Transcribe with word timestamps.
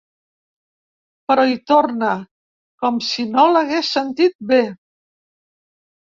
Però 1.31 1.41
hi 1.49 1.57
torna, 1.71 2.07
com 2.83 2.97
si 3.07 3.25
no 3.33 3.43
l'hagués 3.57 3.91
sentit 3.97 4.33
bé. 4.53 4.59